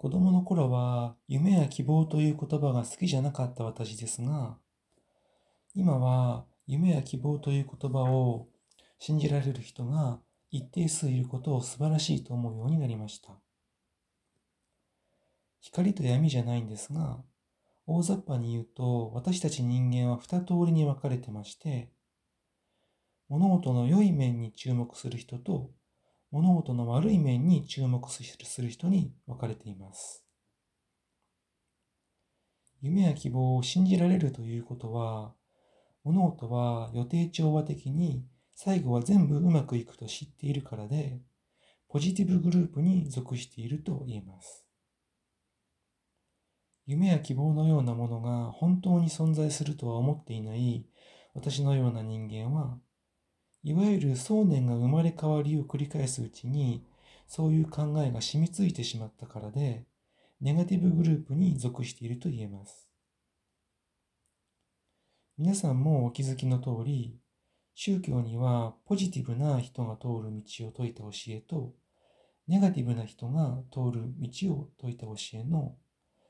[0.00, 4.56] 子供の頃は夢や希望という言葉が好きじゃなかった私ですが、
[5.74, 8.46] 今は夢や希望という言葉を
[9.00, 10.20] 信じられる人が
[10.52, 13.32] 一定数いることを素晴らしいと思うようになりました。
[15.58, 17.18] 光と闇じゃないんですが、
[17.84, 21.90] 大雑把に言うと私たち人間は二通りに分かれてまして、
[23.28, 25.72] 物事の良い面に注目する人と
[26.30, 28.22] 物事の悪い面に注目す
[28.60, 30.24] る人に分かれています。
[32.80, 35.32] 夢や希望を信じられるということは、
[36.04, 41.20] 物事は予定調和的に最後は全部うまくいくと知っているからで、
[41.88, 44.66] ポジティブグループに属していると言えます。
[46.86, 50.86] 夢や希望のようなものが本当に存在するとは思っていない
[51.34, 52.78] 私のような人間は、
[53.62, 56.84] いわゆる想念が生まれ変わりを繰り返すうちに、
[57.26, 59.84] そういう考えが染みついてしまったからで、
[60.40, 62.88] ネガティブグループに属していると言えます。
[65.36, 67.18] 皆さんもお気づきの通り、
[67.74, 71.74] 宗教にはポジティブな人が通る道を説いた教えと、
[72.46, 75.76] ネガティブな人が通る道を説いた教えの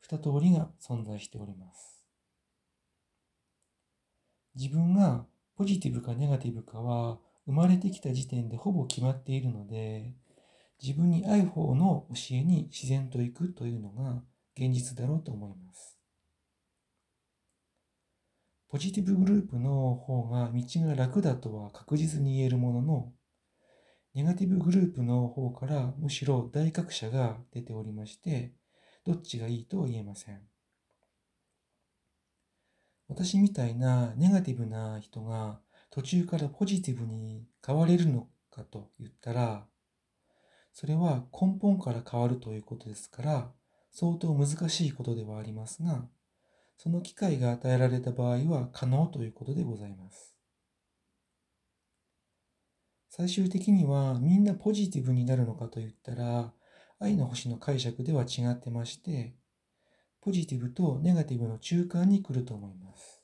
[0.00, 2.04] 二通りが存在しております。
[4.56, 5.24] 自分が
[5.60, 10.14] ポジティブかネガティブかは生まれてきた時点でほぼ決まっているので、
[10.82, 14.22] 自分に合う方の教えに自然と行くというのが
[14.56, 15.98] 現実だろうと思います。
[18.70, 23.12] ポジティブグループの方が道が楽だとは確実に言えるものの、
[24.14, 28.54] ネガティブグループの方からむしろ大格差が出ておりまして、
[29.04, 30.40] どっちがいいとは言えません。
[33.10, 35.58] 私みたいなネガティブな人が
[35.90, 39.66] 途中からポジティブに変われるのかと言ったら、
[40.72, 43.50] それは根本から変わるということですから、
[43.90, 46.04] 相当難しいことではありますが、
[46.78, 50.36] その機会が与えられた場合は可能ということでございます。
[53.08, 56.52] 最終的にはみんなポジティブになるのかと言ったら、
[57.00, 59.34] 愛の星の解釈では違ってまして、
[60.20, 63.22] ポジティブとネガティブの中間に来ると思います。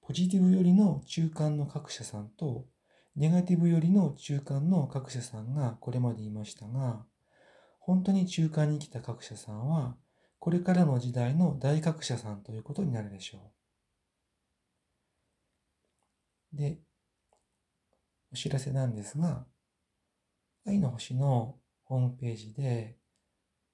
[0.00, 2.66] ポジティブよりの中間の各社さんと、
[3.16, 7.04] ネガティブよりの中間の各社さんがこれまでいましたが、
[7.78, 9.96] 本当に中間に来た各社さんは、
[10.38, 13.52] これからの時代の大各社さんということになるでしょ
[16.54, 16.56] う。
[16.56, 16.80] で、
[18.32, 19.46] お知らせなんですが、
[20.66, 22.99] 愛の星のホームページで、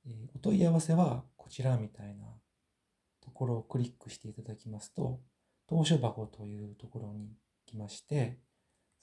[0.06, 2.24] えお問い合わせはこちらみたいな
[3.20, 5.20] ところをクリックしていただきますと、
[5.68, 7.28] 当初箱というところに
[7.66, 8.38] 来まして、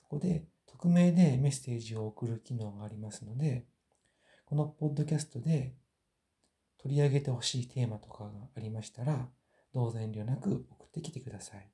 [0.01, 3.65] そこで匿名でメッセージを送る機能がありますので、
[4.45, 5.73] このポッドキャストで
[6.77, 9.27] 取り上げてほしいテーマとかがありましたら、
[9.73, 11.72] どうぞ遠慮なく送ってきてください。